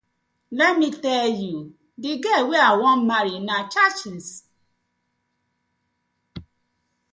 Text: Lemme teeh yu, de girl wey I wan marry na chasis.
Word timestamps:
Lemme 0.57 0.89
teeh 1.01 1.29
yu, 1.41 1.55
de 2.01 2.11
girl 2.23 2.43
wey 2.49 2.63
I 2.69 2.71
wan 2.81 2.99
marry 3.09 3.35
na 3.47 3.55
chasis. 3.71 4.27